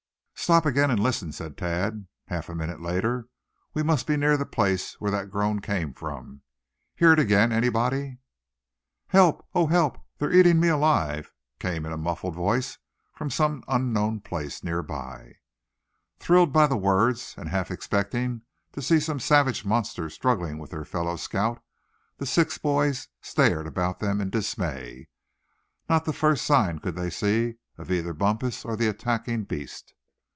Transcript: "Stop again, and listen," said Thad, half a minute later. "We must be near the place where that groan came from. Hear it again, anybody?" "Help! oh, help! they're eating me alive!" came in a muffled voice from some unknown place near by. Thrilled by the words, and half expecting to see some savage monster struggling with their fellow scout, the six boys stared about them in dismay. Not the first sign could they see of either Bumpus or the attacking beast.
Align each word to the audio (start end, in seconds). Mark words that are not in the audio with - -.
"Stop 0.35 0.65
again, 0.65 0.89
and 0.89 0.99
listen," 0.99 1.31
said 1.31 1.55
Thad, 1.55 2.07
half 2.25 2.49
a 2.49 2.55
minute 2.55 2.81
later. 2.81 3.27
"We 3.75 3.83
must 3.83 4.05
be 4.07 4.17
near 4.17 4.35
the 4.35 4.45
place 4.45 4.99
where 4.99 5.11
that 5.11 5.29
groan 5.29 5.61
came 5.61 5.93
from. 5.93 6.41
Hear 6.95 7.13
it 7.13 7.19
again, 7.19 7.53
anybody?" 7.53 8.17
"Help! 9.07 9.47
oh, 9.53 9.67
help! 9.67 9.99
they're 10.17 10.33
eating 10.33 10.59
me 10.59 10.67
alive!" 10.67 11.31
came 11.59 11.85
in 11.85 11.93
a 11.93 11.97
muffled 11.97 12.35
voice 12.35 12.79
from 13.15 13.29
some 13.29 13.63
unknown 13.69 14.19
place 14.21 14.61
near 14.63 14.83
by. 14.83 15.35
Thrilled 16.19 16.51
by 16.51 16.67
the 16.67 16.75
words, 16.75 17.35
and 17.37 17.47
half 17.47 17.69
expecting 17.71 18.41
to 18.73 18.81
see 18.81 18.99
some 18.99 19.21
savage 19.21 19.63
monster 19.63 20.09
struggling 20.09 20.57
with 20.57 20.71
their 20.71 20.83
fellow 20.83 21.15
scout, 21.15 21.61
the 22.17 22.25
six 22.25 22.57
boys 22.57 23.07
stared 23.21 23.67
about 23.67 23.99
them 23.99 24.19
in 24.19 24.29
dismay. 24.29 25.07
Not 25.87 26.03
the 26.03 26.11
first 26.13 26.43
sign 26.45 26.79
could 26.79 26.95
they 26.95 27.11
see 27.11 27.57
of 27.77 27.89
either 27.91 28.11
Bumpus 28.11 28.65
or 28.65 28.75
the 28.75 28.89
attacking 28.89 29.45
beast. 29.45 29.93